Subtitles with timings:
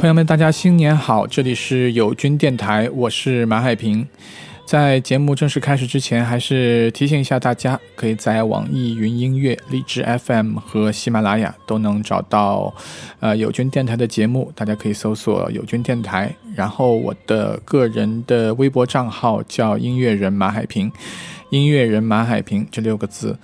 [0.00, 1.26] 朋友们，大家新年好！
[1.26, 4.08] 这里是友军电台，我是马海平。
[4.64, 12.74] 在节目正式开始之前，还是提醒一下大家，可以在网易云音乐、荔枝 FM 和喜马拉雅都能找到
[13.20, 14.50] 呃友军电台的节目。
[14.54, 20.90] 大家可以搜索友军电台，然后我的个人的微博账号叫音乐人马海平，
[21.50, 23.38] 音乐人马海平这六个字。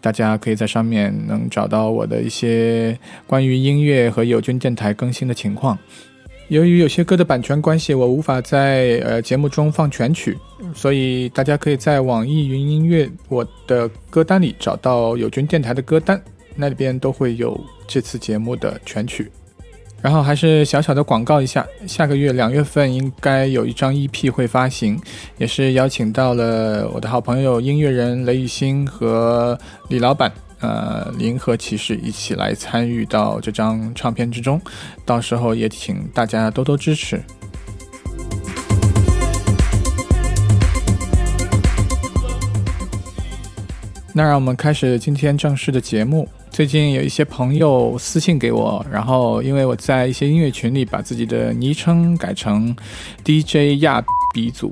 [0.00, 5.78] 大家可以在上面能找到我的一些关于音乐和友军电台更新的情况。
[6.48, 10.36] 由于有些歌的版权关系，我无法在呃节目中放全曲，
[10.74, 16.20] 所以大家可以在网易云音乐我的歌单里找到友军电台的歌单，
[16.56, 19.30] 那里边都会有这次节目的全曲。
[20.02, 24.98] 然后还是小小的广告一下，下个月两月份应该有一张 EP 会发行，
[25.36, 34.58] 也是邀请到了我的好朋友音乐人雷雨欣和李老板，呃，银河骑士一起来参与到这张唱片之中，
[35.04, 37.20] 到时候也请大家多多支持。
[44.12, 46.26] 那让我们开始今天正式的节目。
[46.60, 52.76] 最近有一些朋友私信给我，然后因为我在一些音乐群里把自己的昵称改成
[53.24, 54.70] DJ 亚鼻祖，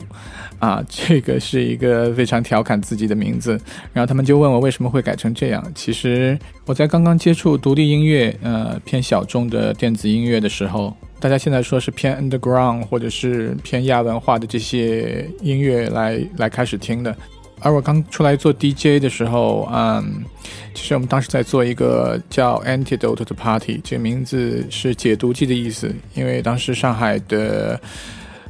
[0.59, 3.59] 啊，这个是一个非常调侃自己的名字。
[3.95, 5.65] 然后他们就问我为什么会改成这样。
[5.75, 17.17] 其实我在刚刚接触独立音乐，呃，偏小众的电子音乐的时候，大家现在说是偏 underground 或者是偏亚文化的这些音乐来来开始听的。
[17.61, 20.25] 而我刚出来做 DJ 的时候，嗯，
[20.75, 25.93] 其实我们当时在做一个叫 Antidote 的 Party，这个名字是解毒剂的意思。
[26.15, 27.81] 因为当时上海的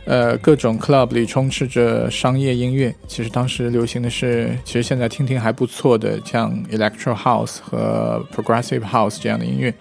[0.04, 9.72] 呃各种 club 里充斥着商业音乐，其实当时流行的是，其实现在听听还不错的，像 Electro House 和 Progressive House 这样的音乐。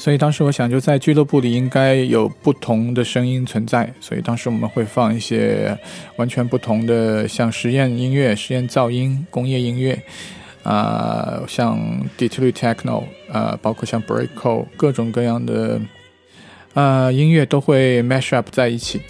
[0.00, 3.92] 所以当时我想，就在俱乐部里应该有不同的声音存在。
[4.00, 5.78] 所以当时我们会放一些
[6.16, 10.02] 完全不同的，像实验音乐、实验噪音、工业音乐，
[10.62, 11.78] 啊，像
[12.16, 15.78] Detroit Techno，啊，包括像 Breako，各种各样的，
[16.72, 19.02] 啊，音乐都会 mash up 在一起。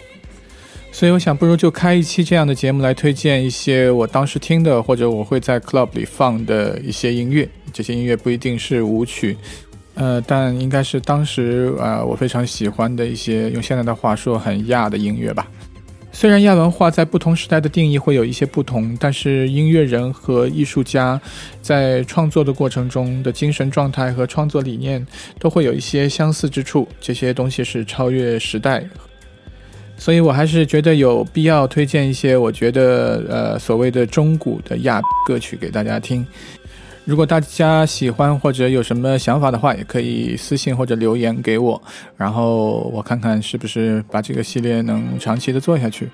[0.91, 7.49] 所以我想，不如就开一期这样的节目来推荐一些我当时听的，或者我会在 club 里放的一些音乐。
[7.73, 9.37] 这些音乐不一定是舞曲。
[10.01, 15.47] 呃，但应该是当时呃我非常喜欢的一些，用现在的话说很亚的音乐吧。
[16.11, 21.21] 虽然亚文化在不同时代的定义会有一些不同，但是音乐人和艺术家
[21.61, 25.07] 在创作的过程中的精神状态和创作理念
[25.39, 26.89] 都会有一些相似之处。
[26.99, 28.83] 这些东西是超越时代，
[29.99, 36.27] 所以我还是觉得有必要推荐一些我觉得呃所谓的中古的亚歌曲给大家听。
[37.05, 41.81] 如果大家喜欢或者有什么想法的话，也可以私信或者留言给我，
[42.17, 46.09] 然后我看看是不是把这个系列能长期的做下去。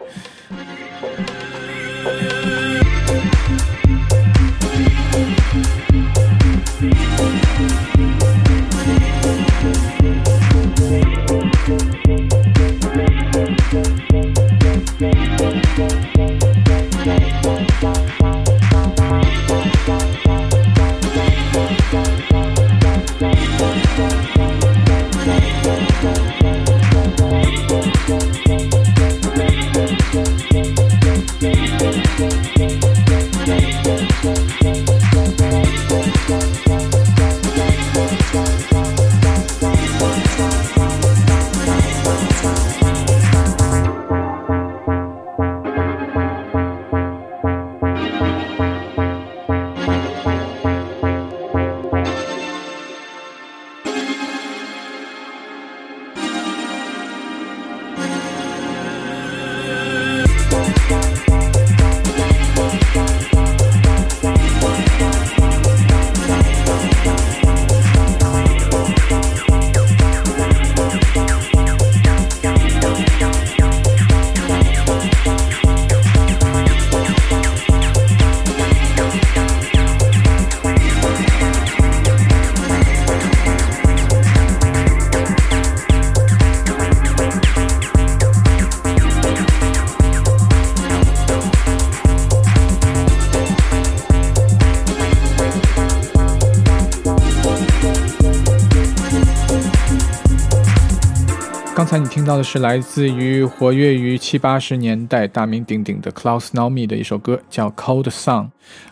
[102.16, 108.45] 听到的是来自于活跃于七八十年代大名鼎鼎的 Klaus Nomi 的一首歌，叫《Cold Sun》，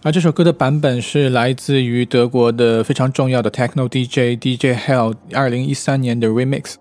[0.03, 6.75] 而这首歌的版本是来自于德国的非常重要的 Techno DJ DJ Hell 二零一三年的 Remix。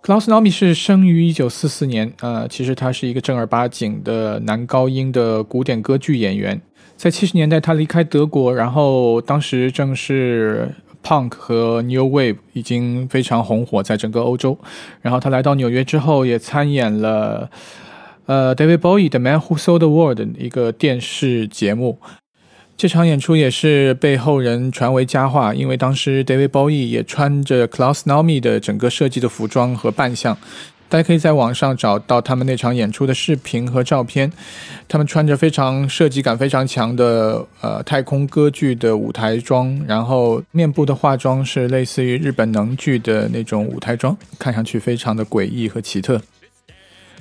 [0.00, 6.62] Klaus Nomi 是生于一九四四年，呃，其实他是一个正儿八经的男高音的古典歌剧演员。
[6.96, 10.72] 在七十年代，他离开德国，然后当时正是
[11.02, 14.58] Punk 和 New Wave 已经非常红火在整个欧洲。
[15.00, 17.50] 然后他来到纽约之后，也参演了
[18.26, 21.98] 呃 David Bowie 的《Man Who Sold the World》一个电视节目。
[22.76, 30.38] 这场演出也是被后人传为佳话，因为当时 David Bowie 也穿着 Klaus Nomi 的整个设计的服装和扮相，
[30.88, 34.32] 大家可以在网上找到他们那场演出的视频和照片。
[34.88, 46.20] 他们穿着非常设计感非常强的呃太空歌剧的舞台装，然后面部的化妆是类似于日本能剧的那种舞台妆，看上去非常的诡异和奇特。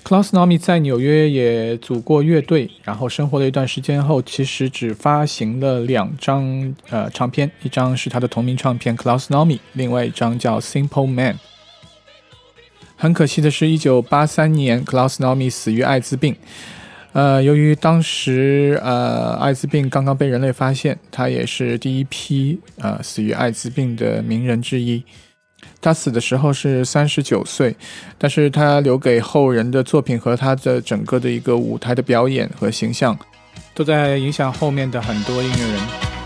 [0.05, 11.37] Klaus Nomi 在纽约也组过乐队，然后生活了一段时间后，其实只发行了两张呃唱片，一张是他的同名唱片 Klaus Nomi，另外一张叫 Simple Man。
[12.99, 16.35] 很可惜的是，一九八三年 Klaus Nomi 死于艾滋病。
[17.13, 25.03] 呃，由于当时呃艾滋病刚刚被人类发现，他也是第一批呃死于艾滋病的名人之一。
[25.79, 27.75] 他死的时候是三十九岁，
[28.17, 33.17] 但是他留给后人的作品和他的整个的一个舞台的表演和形象，
[33.75, 36.16] 都在影响后面的很多音乐人。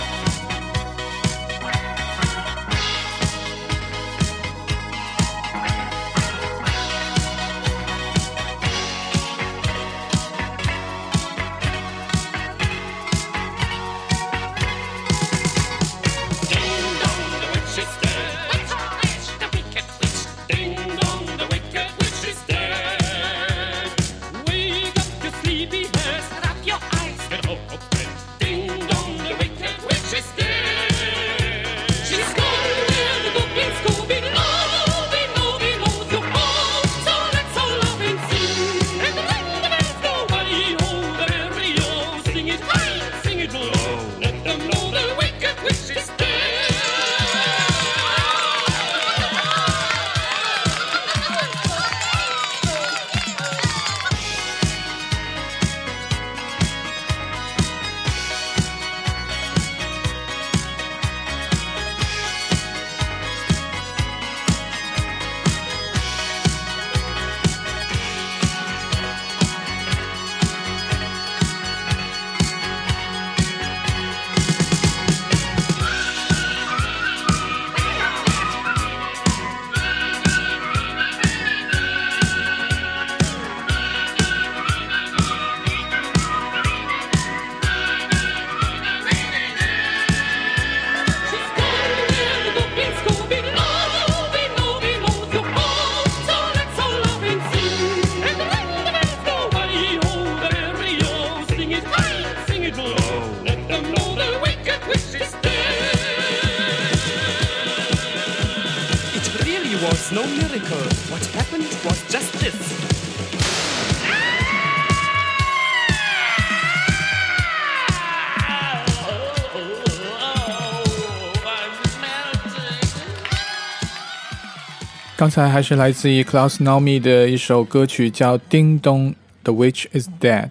[125.33, 129.11] 刚才还是来自于 Klaus Nomi 的一首歌曲，叫《叮咚》
[129.43, 130.49] ，The Witch is Dead。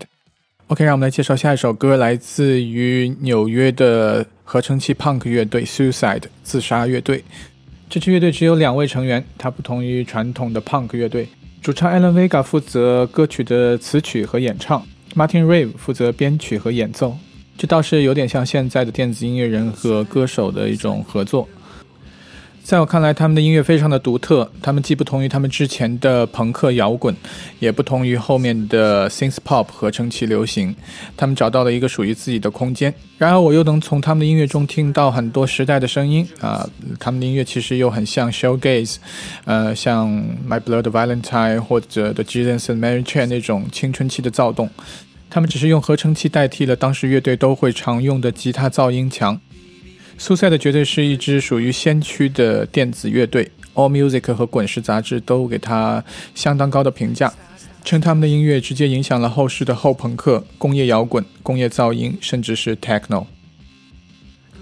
[0.68, 7.22] OK，让我们来介绍下一首歌，来自于纽约的合成器 Punk 乐队 Suicide 自杀乐队。
[7.90, 11.28] 这支乐队只有两位成员，它不同于传统的 Punk 乐队。
[11.60, 14.82] 主唱 Alan Vega 负责歌曲的词曲和演唱
[15.14, 17.18] ，Martin Rave 负责编曲和演奏。
[17.58, 21.46] 这倒是有点像现在的电子音乐人和歌手的一种合作。
[22.62, 24.48] 在我看来，他们的音乐非常的独特。
[24.62, 27.14] 他们既不同于他们之前的朋克摇滚，
[27.58, 30.72] 也不同于后面的 synth pop 合成器流行。
[31.16, 32.94] 他们找到了一个属于自己的空间。
[33.18, 36.64] 然而，我又能从他们的音乐中听到很多时代的声音啊。
[37.00, 38.96] 他们的音乐其实又很像 showgaze，
[39.46, 40.08] 呃，像
[40.48, 44.70] My Blood Valentine 或者 The Jesus and Mary Chain 那种青春期的躁动。
[45.28, 49.40] 他们只是用合成器代替了当时乐队都会常用的吉他噪音墙。
[50.20, 57.32] 苏塞的绝对是一支属于先驱的电子乐队，All Music 和滚石杂志都给他相当高的评价，
[57.84, 63.24] 称他们的音乐直接影响了后世的后朋克、工业摇滚、工业噪音，甚至是 Techno。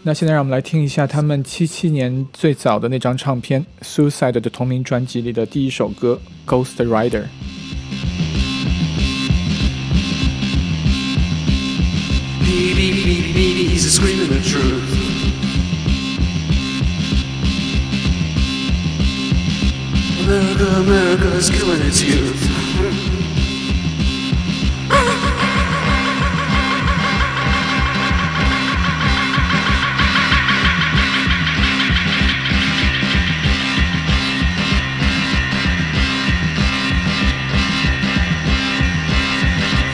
[0.04, 7.22] 那现在让我们来听一下他们七七年最早的那张唱片 Suicide 的同名专辑里的第一首歌《Ghost Rider》。
[20.28, 22.42] America, America, is killing its youth.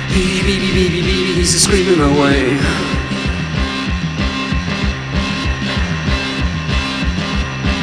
[0.09, 2.59] Beep, beep, beep, beep, beep, he's screaming away.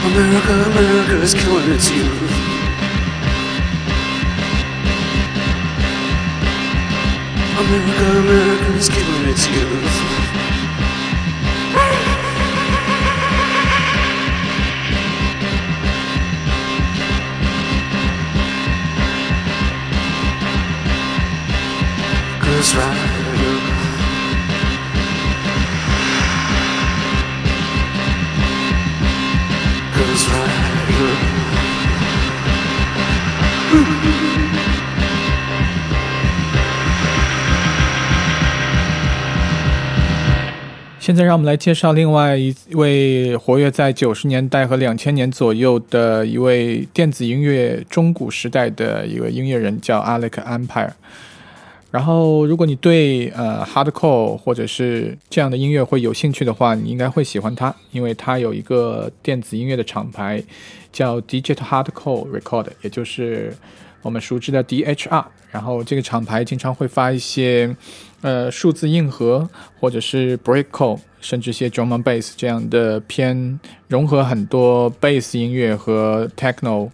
[0.03, 2.40] America, America is killing its youth.
[7.61, 9.97] America, America is killing its youth.
[22.41, 23.10] Ghost Rider.
[41.11, 50.91] 现在让我们来介绍另外一位活跃在九十年代和两千年左右的一位电子音乐中古时代的一个音乐人，叫 Alec Empire。
[51.91, 60.41] 然后，如果你对呃 hardcore 或者是这样的音乐会有兴趣的话，你应该会喜欢他，因为他有一个电子音乐的厂牌
[60.93, 63.53] 叫 Digit Hardcore Record，也就是
[64.01, 65.25] 我们熟知的 DHR。
[65.51, 67.75] 然后这个厂牌经常会发一些
[68.21, 76.89] 呃数字硬核或者是 breakcore，甚至一些 drum and bass 这样的偏融合很多 bass 音乐和 techno。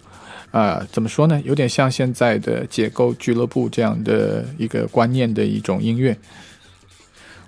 [0.51, 1.39] 呃、怎么说呢？
[1.45, 6.17] 有点像现在的解构俱乐部这样的一个观念的一种音乐。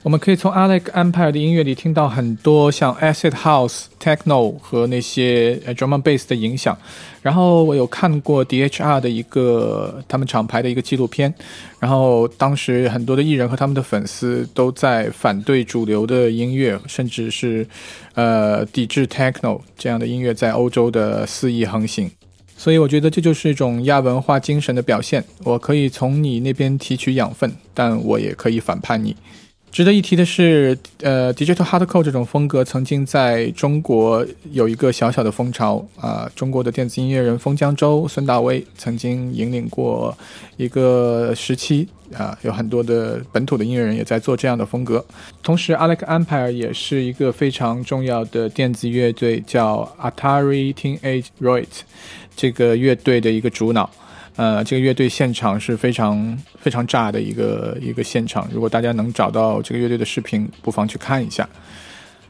[0.02, 6.78] 我们可以从 Alec Empire 的音乐里听到很多像 acid house、techno 和那些 drum and bass 的影响。
[7.22, 11.34] 然后我有看过 DHR 的一个他们厂牌的一个纪录片，
[11.80, 17.68] 然后当时很多的艺人和他们的粉丝都在反对主流的音乐，甚至是
[18.14, 22.10] 呃抵制 techno 这样的音乐在欧洲的肆意横行。
[22.56, 25.22] 所以我觉得这就是一种亚文化精神的表现。
[25.44, 29.14] 我可以从你那边提取养分，但我也可以反叛你。
[29.72, 40.18] 值得一提的是，呃，digital hardcore 这种风格曾经在中国有一个小小的风潮啊、中国的电子音乐人封江州、孙大威曾经引领过
[40.58, 45.06] 一个时期啊、有很多的本土的音乐人也在做这样的风格。
[45.44, 51.68] 同时，Alec Empire 也是一个非常重要的电子乐队，叫 Atari Teenage Riot
[52.36, 53.88] 这个乐队的一个主脑。
[54.40, 58.48] 呃，这个乐队现场是非常非常炸的一个一个现场。
[58.54, 61.46] 如果大家能找到这个乐队的视频，不妨去看一下。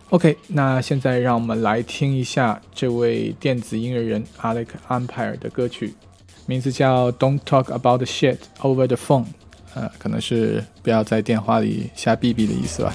[0.09, 5.93] OK，那现在让我们来听一下这位电子音乐人 Alec Empire 的歌曲，
[6.47, 9.25] 名字叫《Don't Talk About the Shit Over the Phone》。
[9.75, 12.91] 呃，可能是不要在电话里瞎逼逼的意思吧。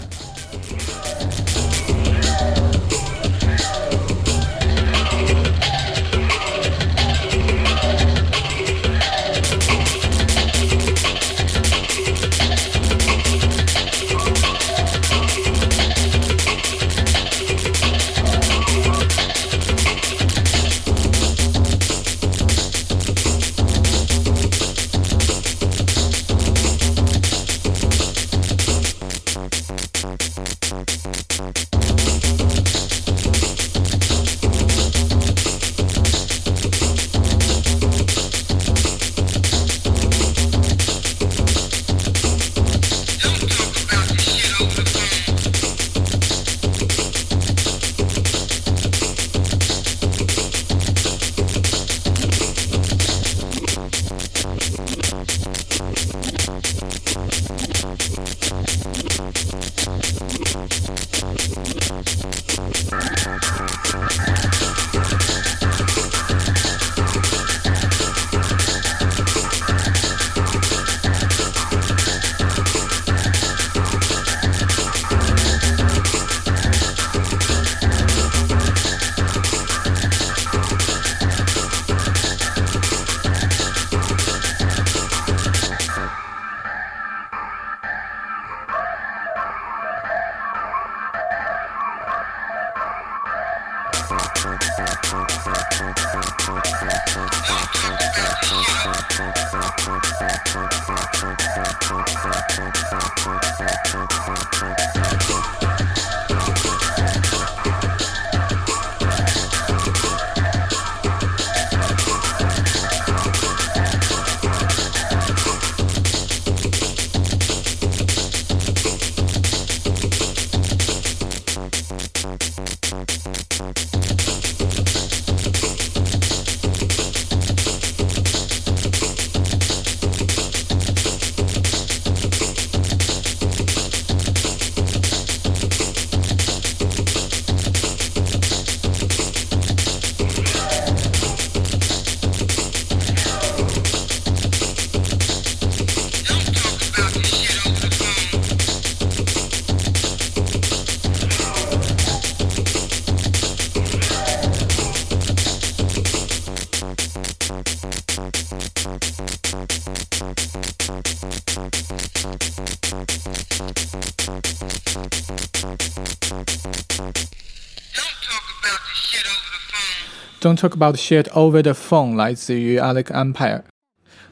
[170.42, 173.64] Don't talk about shit over the phone，来自于 Alec Empire。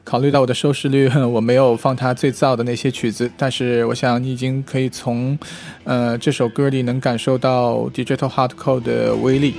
[0.04, 5.38] 考虑到我的收视率，我没有放他最早的那些曲子，但是我想你已经可以从，
[5.84, 9.54] 呃，这首歌里能感受到 Digital Hardcore 的威力。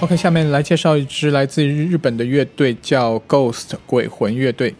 [0.00, 4.72] OK，下面来介绍一支来自于日本的乐队，叫 Ghost 鬼魂乐队。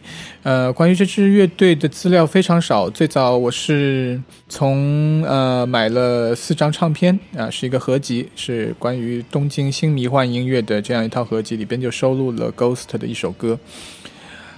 [0.44, 2.88] 呃，关于这支乐队的资料非常少。
[2.88, 13.58] 最早我是从呃买了四张唱片啊，是一个合集，是关于东京新迷幻音乐的这样一套合集，里边就收录了 Ghost 的一首歌。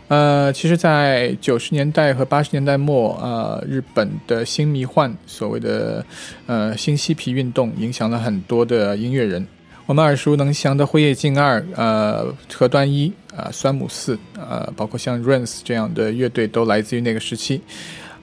[0.08, 6.04] 呃，其实，在九十年代和八十年代末，呃，日本的新迷幻，所谓的
[6.46, 9.46] 呃新嬉皮运动，影响了很多的音乐人。
[9.90, 17.60] 我们耳熟能详的辉夜静二、呃河端一、啊酸姆四、呃包括像 Rains 这样的乐队都来自于那个时期。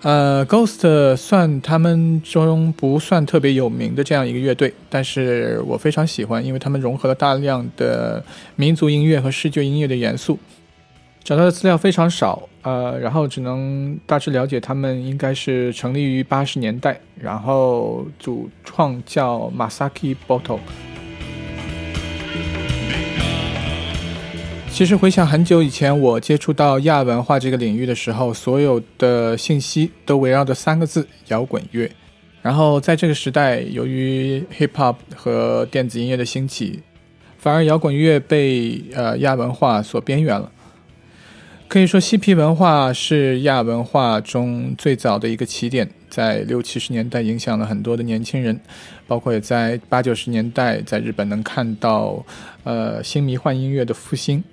[0.01, 8.23] 呃，Ghost 算他们中不算特别有名的这样一个乐队，但是我非常喜欢，因为他们融合了大量的
[8.55, 10.39] 民族音乐和视觉音乐的元素。
[11.21, 20.59] 找到的资料非常少，呃，然后只能大致了解他们应该是成立于八十年代，然后主创叫 Masaki Bottle。
[24.77, 31.89] 其实回想很久以前，我接触到亚文化这个领域的时候，所有的信息都围绕着三个字：摇滚乐。
[32.43, 36.81] 然后在这个时代，由于 hip hop 和电子音乐的兴起，
[37.39, 40.51] 反而摇滚乐被呃亚文化所边缘了。
[41.67, 48.61] 可以说，嬉皮文化是亚文化中最早的一个起点，在六七十年代影响了很多的年轻人，
[49.07, 52.23] 包括也在八九十年代在日本能看到
[52.63, 54.43] 呃新迷幻音乐的复兴。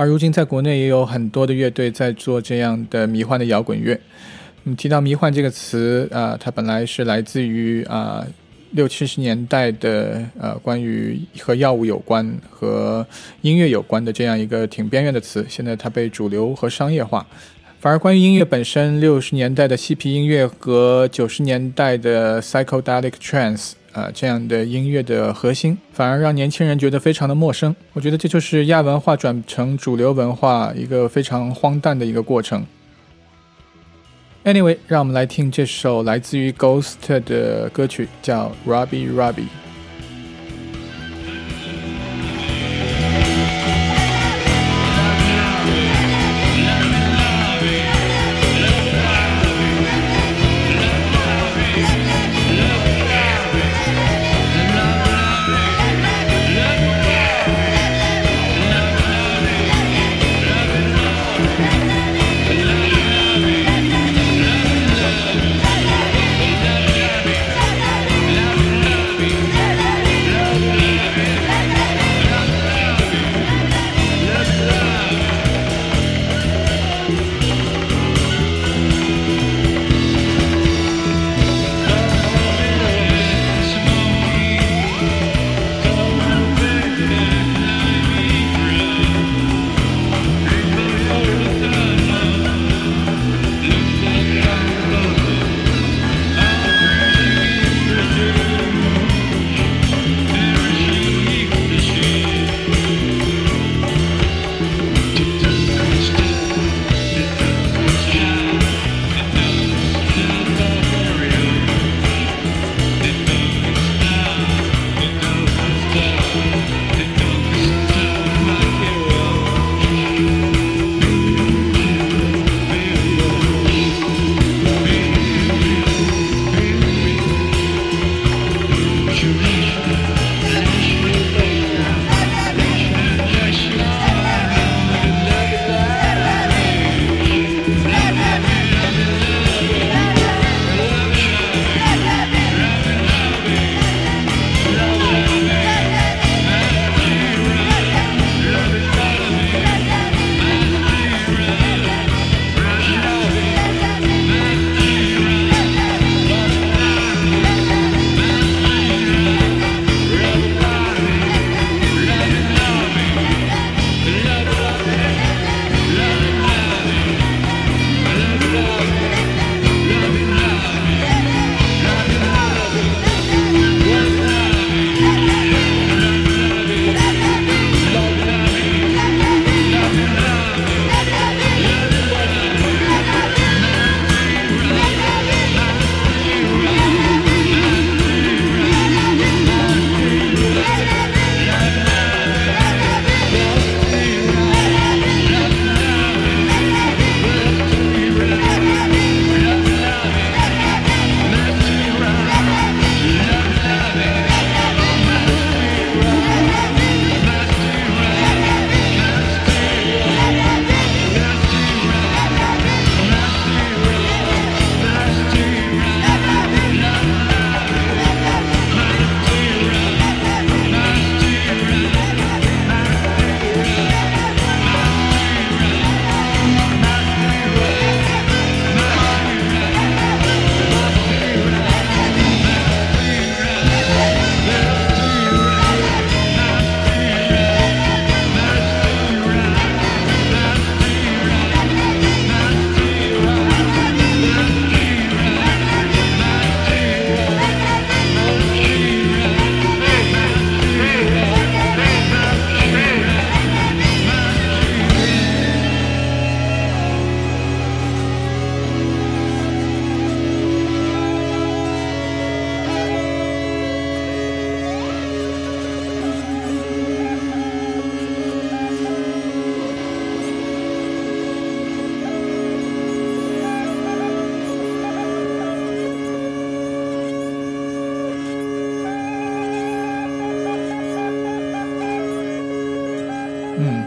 [0.00, 4.00] 而如今，在国内也有很多的乐队在做这样的迷幻的摇滚乐。
[4.64, 8.26] 嗯，提到迷幻这个词，啊，它本来是来自于啊
[8.70, 13.06] 六七十年代的呃关于和药物有关、和
[13.42, 15.44] 音乐有关的这样一个挺边缘的词。
[15.50, 17.26] 现在它被主流和商业化，
[17.78, 23.72] 反而关于音乐本身，六十年代的嬉皮音乐和九十年代的 psychedelic trance。
[23.92, 27.74] 啊，这样的音乐的核心反而让年轻人觉得非常的陌生。
[27.92, 32.64] 我觉得这就是亚文化转成主流文化一个非常荒诞的一个过程。
[34.44, 39.34] Anyway，让我们来听这首来自于 Ghost 的歌曲，叫《Robbie Robbie》。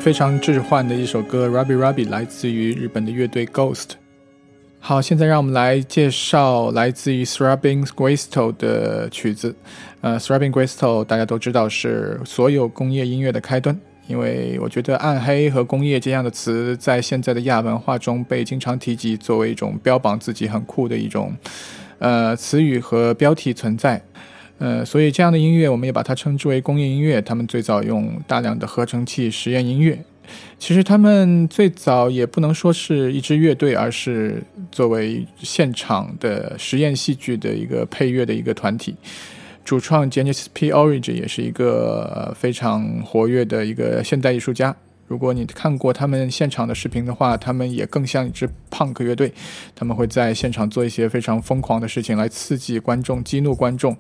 [0.03, 3.91] 非常置换的一首歌《Ruby Ruby》，来自于日本的乐队 Ghost。
[4.81, 9.55] 好，现在让我们来介绍来自于 Throbbing Gristle 的曲子。
[10.01, 21.33] 呃，Throbbing Gristle 大家都知道是所有工业音乐的开端，因为我觉得暗黑和工业这样的词在现在的亚文化中被经常提及，作为一种标榜自己很酷的一种
[21.99, 24.03] 呃词语和标题存在。
[24.59, 27.21] 呃，所以这样的音乐我们也把它称之为工业音乐。
[27.21, 29.99] 他们最早用大量的合成器实验音乐。
[30.57, 38.95] 其实他们最早也不能说是一支乐队，而是作为现场的实验戏剧的一个配乐的一个团体。
[39.65, 40.71] 主创 Genesis P.
[40.71, 44.73] Origin 也是一个非常活跃的一个现代艺术家。
[45.07, 49.31] 如果你看过他们现场的视频的话，他们也更像一支 punk 乐队。
[49.75, 53.95] 他们会在现场做一些非常疯狂的事情，来刺激观众、激怒观众。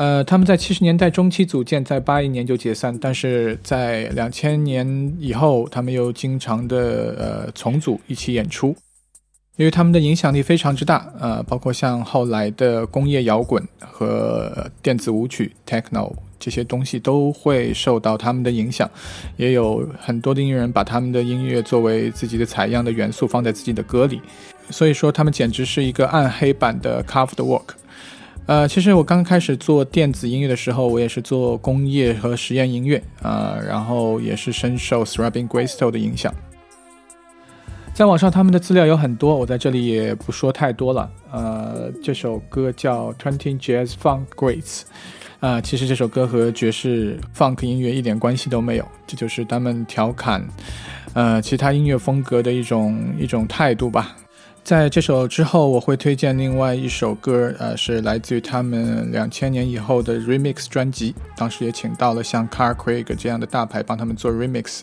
[0.00, 8.74] 呃，他们在七十年代中期组建，在八一年就解散，但是在两千年以后，他们又经常的呃重组一起演出，
[9.58, 18.90] 因为他们的影响力非常之大，呃，包括像后来的工业摇滚和电子舞曲 techno 这些东西都会受到他们的影响，
[19.36, 24.18] 也有很多的音乐人把他们的音乐作为自己的采样的元素放在自己的歌里，
[24.70, 27.74] 所以说他们简直是一个暗黑版的 Kraftwerk。
[28.50, 36.34] 呃，其实我刚开始做电子音乐的时候，我也是做工业和实验音乐啊，然后也是深受 Throbbing Gristle 的影响。
[37.94, 41.08] 在网上他们的资料有很多，我在这里也不说太多了。
[41.30, 44.80] 呃，这首歌叫 Twenty Jazz Funk Greats，
[45.38, 50.44] 啊，其实这首歌和爵士 funk 音乐一点关系都没有，这就是他们调侃
[51.12, 54.16] 呃其他音乐风格的一种一种态度吧。
[54.62, 61.12] 在这首之后，我会推荐另外一首歌，呃，是来自于他们两千年以后的 remix 专辑。
[61.36, 64.82] 当时也请到了像 Car Craig 这样的大牌帮他们做 remix，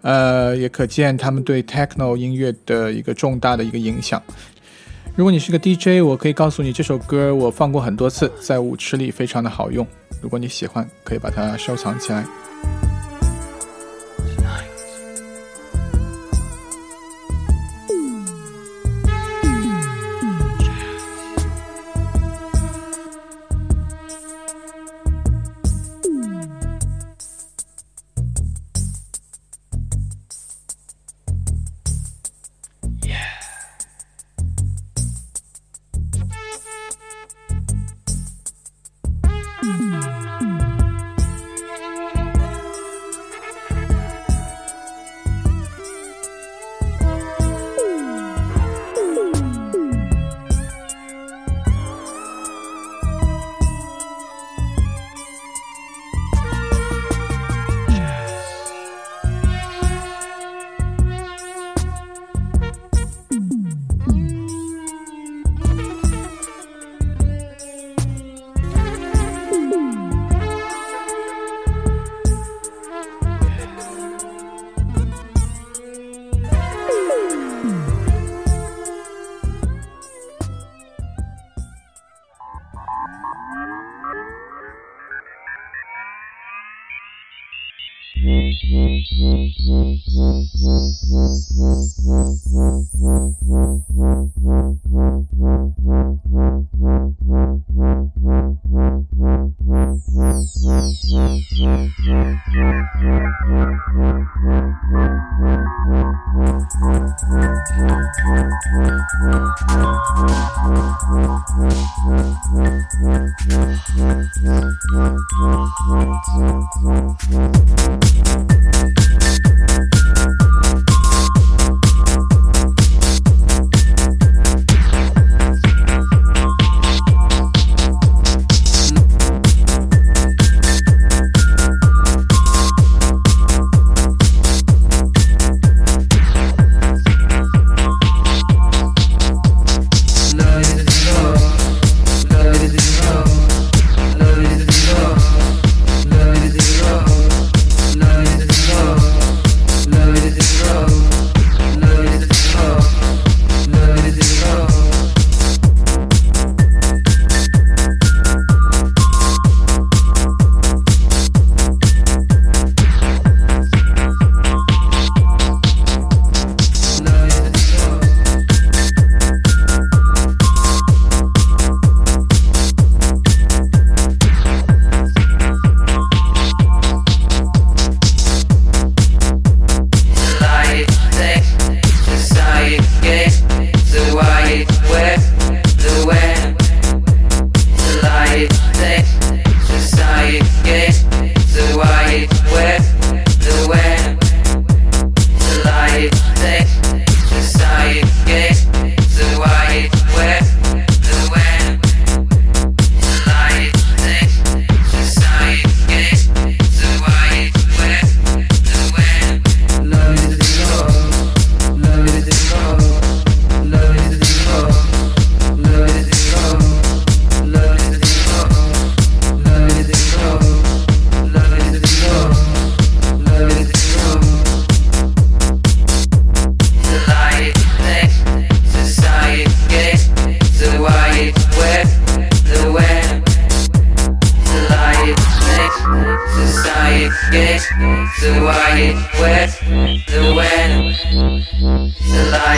[0.00, 4.22] 呃，也可见他们对 techno 音乐的一个重大的一个影响。
[5.14, 9.86] 如果你是个 DJ，我可以告诉你，这首歌我放过很多次，在舞池里非常的好用。
[10.22, 12.24] 如果你喜欢，可以把它收藏起来。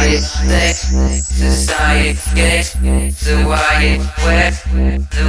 [0.06, 0.90] it, let's
[1.38, 2.66] decide it, get
[3.20, 5.24] the why it, where, the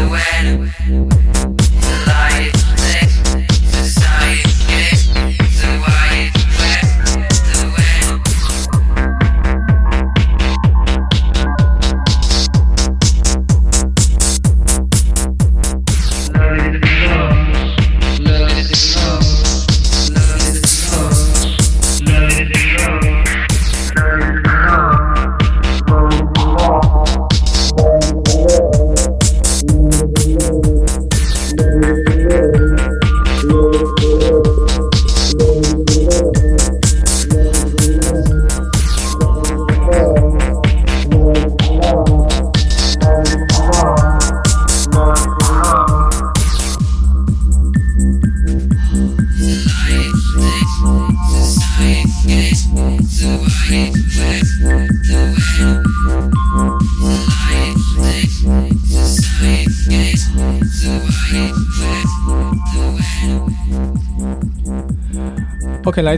[1.57, 1.70] when.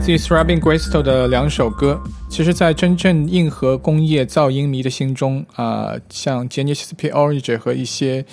[0.03, 8.25] 自于 Throbbing Graceful 的两首歌，其实，在真正硬核工业噪音迷的心中啊、像 Genesis P Orange 和一些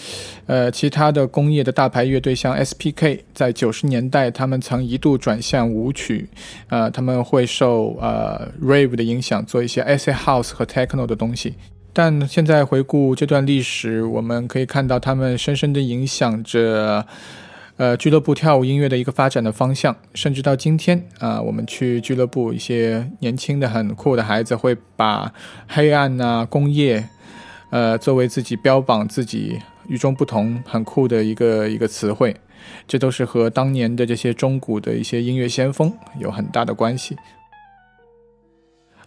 [0.46, 6.28] 呃其他的工业的大牌乐队，像 SPK，在九十年代，他们曾一度转向舞曲，
[6.70, 11.54] 呃，他们会受呃 Rave 的影响，做一些 Acid House 和 Techno 的东西。
[11.92, 17.06] 但现在回顾这段历史，我们可以看到他们深深的影响着。
[17.80, 25.32] 呃，俱乐部跳舞音乐的一个发展的方向，甚至到今天啊、我们去俱乐部，一些年轻的很酷的孩子会把
[25.66, 27.08] 黑暗啊、工业，
[27.70, 32.36] 呃，作为自己标榜自己与众不同、很酷的一个一个词汇，
[32.86, 37.16] 这都是和当年的这些中古的一些音乐先锋有很大的关系。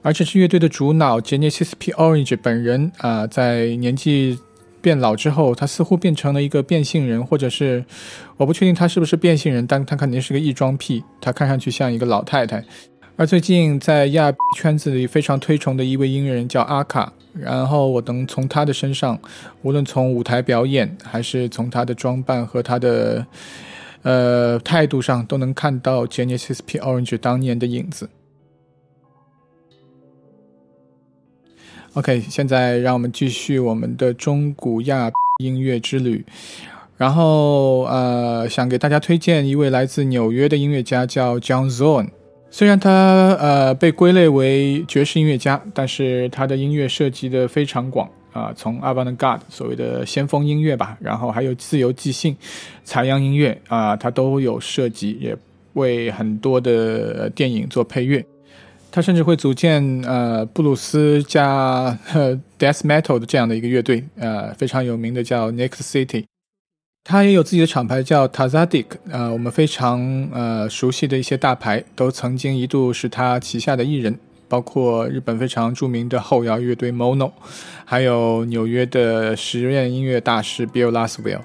[0.01, 4.39] 而这支乐队的主脑 Genesis P Orange 本人啊、在年纪
[4.83, 7.83] 变老之后，他似乎变成了一个变性人，或者是
[8.35, 12.61] 我不确定他是不是变性人，但他肯定是个异装癖，他看上去像一个老太太。
[13.15, 19.17] 而最近在亚圈子里非常推崇的一位音乐人叫阿卡，然后我能从他的身上，
[19.61, 23.25] 无论从舞台表演，还是从他的装扮和他的
[24.01, 28.09] 呃态度上，都能看到 Genesis P Orange 当年的影子。
[31.95, 35.11] OK，现在让我们继续我们的中古亚
[35.43, 36.25] 音乐之旅。
[36.97, 42.09] 然后呃，想给大家推荐一位来自纽约的音乐家，叫 John Zorn。
[42.49, 42.89] 虽然他
[43.39, 52.35] 呃被归类为爵士音乐家，但是他的音乐涉及的非常广啊、从 avant-garde 所谓的先锋音乐吧，然后还有自由即兴、
[52.83, 55.37] 采样音乐啊、他都有涉及，也
[55.73, 58.25] 为很多的电影做配乐。
[58.95, 66.25] 他甚至会组建呃布鲁斯加呃 death metal 的这样的一个乐队，呃非常有名的叫 Next City。
[67.03, 77.31] 他也有自己的厂牌叫 Tazadik，呃我们非常呃熟悉的一些大牌都曾经一度是他旗下的艺人，包括日本非常著名的后摇乐队 Mono，
[77.85, 81.41] 还有纽约的实验音乐大师 Bill Laswell。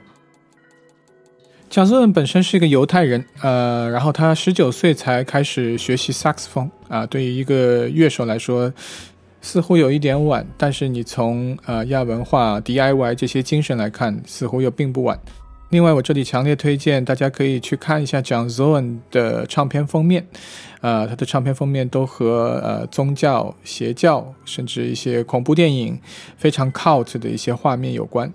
[1.70, 8.72] 贾斯文本身是一个犹太人，呃，然后他十九岁才开始学习萨克斯风，啊、对于一个乐手来说，
[9.40, 15.18] 似乎有一点晚，但是你从呃亚文化、DIY 这些精神来看，似乎又并不晚。
[15.70, 20.26] 另外，我这里强烈推荐大家可以去看一下 John Zorn 的唱片封面，
[20.80, 26.00] 呃，他的唱片封面都和呃宗教、邪教，甚至一些恐怖电影
[26.38, 28.32] 非常 cult 的一些画面有关。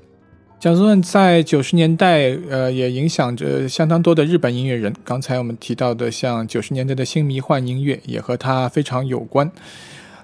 [0.64, 4.96] 蒋宗恩在九十年代，呃，也影响着相当多的日本音乐人。
[5.04, 9.52] 刚才我们提到的，像九十年代的新迷幻音乐，也和他非常有关。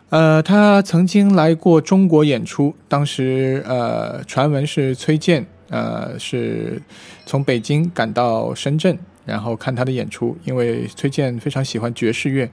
[0.08, 6.82] 呃，他曾经来过中国演出，当时呃，传闻是崔健，呃，是
[7.25, 8.97] 从北京赶到深圳，
[9.30, 12.50] 然后看他的演出，因为崔健非常喜欢爵士乐，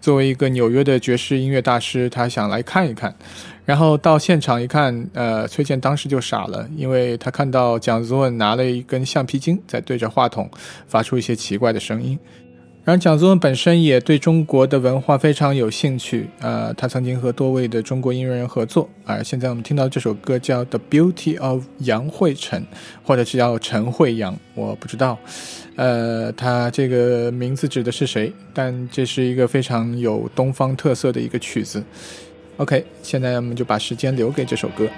[0.00, 3.14] 作为一个纽约的爵士音乐大师，他想来看一看。
[3.66, 10.50] 然后到现场一看，呃，崔健当时就傻了，因为他看到蒋祖文拿了一根橡皮筋在对着话筒
[10.88, 12.18] 发出一些奇怪的声音。
[12.90, 22.60] 然后蒋祖文本身也对中国的文化非常有兴趣，呃，他曾经和多位的中国音乐人合作，而现在我们听到这首歌叫《The Beauty of 杨慧晨》，
[23.04, 25.16] 或者是叫陈慧阳，我不知道，
[25.76, 28.32] 呃，他这个名字指的是谁？
[28.52, 31.80] 但这是一个非常有东方特色的一个曲子。
[32.56, 34.88] OK，现在我们就把时间留给这首歌。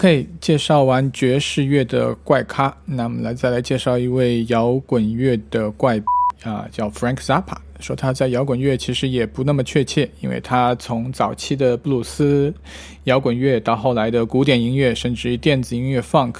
[0.00, 6.02] OK，介绍完爵士乐的怪咖，那我们来再来介绍一位摇滚乐的怪
[6.42, 7.54] 啊，叫 Frank Zappa。
[7.80, 12.52] 说他在摇滚乐其实也不那么确切，因为他从早期的布鲁斯
[13.04, 16.36] 摇滚乐到后来的古典音乐，甚至于电子音乐 Funk，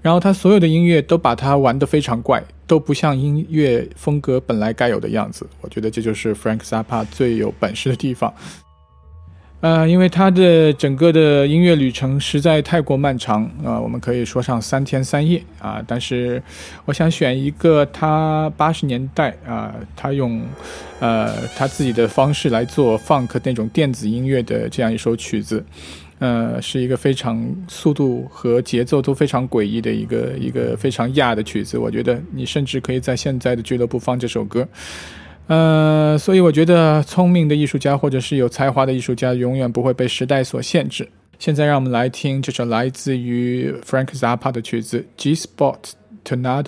[0.00, 5.46] 然后他所有的音乐都把它玩得非常怪，都不像音乐风格本来该有的样子。
[5.60, 8.32] 我觉得这就是 Frank Zappa 最有本事的地方。
[9.64, 16.42] 呃，因为他的整个的音乐旅程实在太过漫长啊、我们可以说上三天三夜啊、但是
[16.84, 20.42] 我想选一个他八十年代啊、他用
[21.00, 25.64] 呃他自己的方式来做 funk 那种电子音乐的这样一首曲子，
[26.18, 31.78] 呃，是一个非常速度和节奏都非常诡异的一个一个非常亚的曲子。
[31.78, 34.68] 我觉得你甚至可以在现在的俱乐部放这首歌。
[35.46, 41.06] 呃，所以我觉得聪明的艺术家或者是有才华的艺术家永远不会被时代所限制。
[41.38, 45.76] 现在让我们来听这首来自于 Frank Zappa 的曲子《G Spot
[46.24, 46.62] Tornado》。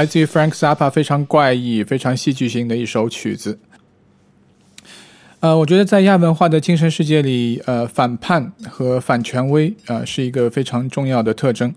[0.00, 3.58] 来自于 Frank Zappa 非常怪异、非常戏剧性的一首曲子。
[5.40, 11.74] 呃，我觉得在亚文化的精神世界里，呃，反叛和反权威，呃，是一个非常重要的特征。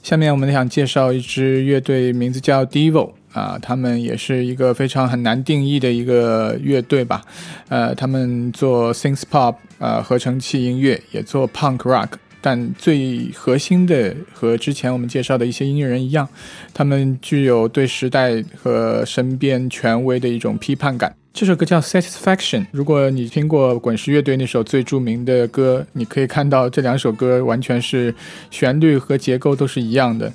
[0.00, 7.22] 下面我们想介绍一支乐队，名字叫 Devo 啊，他们也是一个非常很难定义的一个乐队吧。
[7.68, 12.10] 呃，他们做 synth pop 呃合成器音乐，也做 punk rock。
[12.46, 16.28] 但最核心的和之前我们介绍的一些音乐人一样，
[16.72, 21.12] 他们具有对时代和身边权威的一种批判感。
[21.34, 22.60] 这首歌叫《Satisfaction》。
[22.70, 28.14] 如果你听过滚石乐队那首最著名的歌，你可以看到这两首歌完全是
[28.52, 30.32] 旋律和结构都是一样的。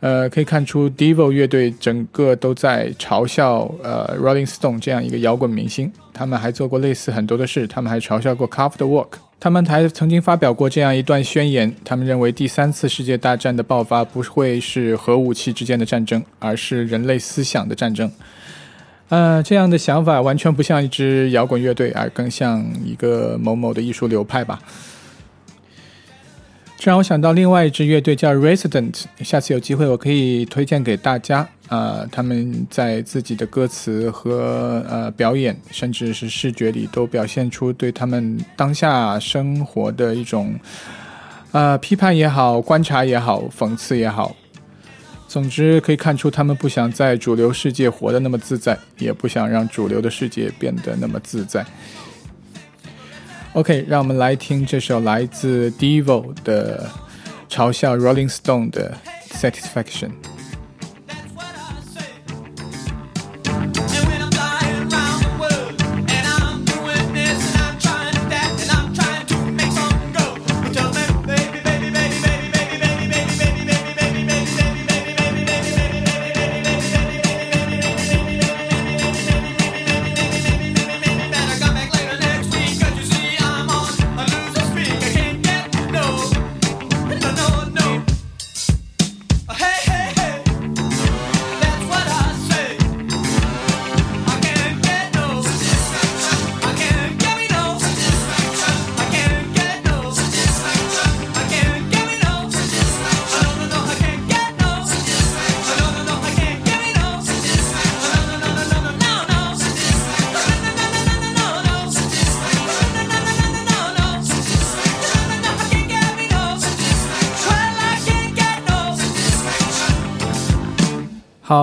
[0.00, 5.92] 呃，可以看出 Devo 乐队整个都在嘲笑呃 Rolling Stone 这样一个摇滚明星。
[6.14, 9.08] 他们还做过类似很多的事，他们还嘲笑过 Kraftwerk。
[9.40, 18.10] 他们还曾经发表过这样一段宣言：他们认为第三次世界大战的爆发不会是核武器之间的战争，而是人类思想的战争。
[19.08, 24.60] 呃，这样的想法完全不像一支摇滚乐队，而更像一个某某的艺术流派吧。
[26.78, 31.46] 这让我想到另外一支乐队叫 Resident，下次有机会我可以推荐给大家。
[31.68, 40.54] 啊、他们在自己的歌词和呃表演，甚至是视觉里，都表现出对他们当下生活的一种
[41.50, 44.34] 呃批判也好、观察也好、讽刺也好。
[45.26, 51.66] 总之，可以看出他们不想在主流世界活得那么自在，也不想让主流的世界变得那么自在。
[53.58, 56.88] OK，让我们来听这首来自 Devil 的
[57.50, 58.96] 嘲笑 Rolling Stone 的
[59.32, 60.12] Satisfaction。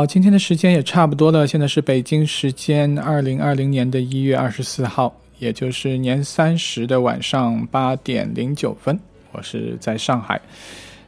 [0.06, 9.00] 今天的时间也差不多了，现在是北京时间二零二零年的一月二十四号，也就是年三十的晚上八点零九分，
[9.32, 10.40] 我是在上海。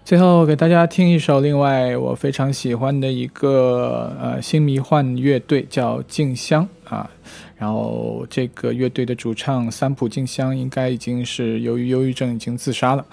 [0.03, 7.09] 最后给大家听一首另外我非常喜欢的一个呃新迷幻乐队，叫静香啊。
[7.57, 13.05] 然后这个乐队的主唱三浦静香应该已经是由于忧郁症已经自杀了。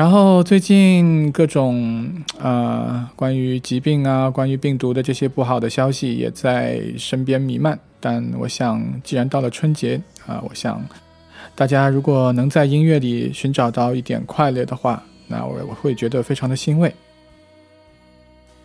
[0.00, 7.78] 然后最近各种呃关于疾病啊、关于病毒的这些不好的消息也在身边弥漫。
[8.00, 10.82] 但我想，既然到了春节啊、我想
[11.54, 16.90] 大家如果能在音乐里寻找到一点快乐的话，那我我会觉得非常的欣慰。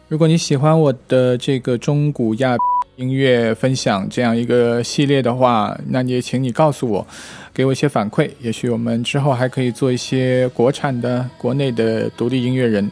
[0.07, 2.55] 如果你喜欢我的这个中古亚
[2.95, 7.05] 音乐分享这样一个系列的话，那你也请你告诉我，
[7.53, 8.29] 给我一些反馈。
[8.39, 12.89] 也许我们之后还可以做一些国产的、国内的独立音乐人。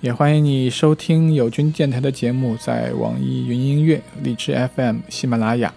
[0.00, 5.72] 也欢迎你收听友军电台的节目，在网易云音乐、荔枝 FM、喜马拉雅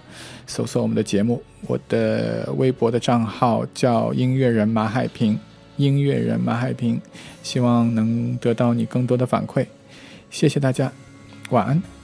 [0.46, 1.42] 搜索我们的节目。
[1.66, 5.40] 我的微博的账号叫音乐人马海平，
[5.78, 7.00] 音乐人马海平，
[7.42, 9.66] 希望能得到你更多的反馈。
[10.30, 10.92] 谢谢大家，
[11.52, 11.97] 晚安。